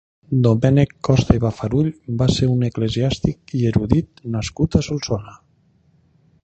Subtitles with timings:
[0.45, 1.91] Domènec Costa i Bafarull
[2.21, 5.37] va ser un eclesiàstic i erudit nascut a Solsona.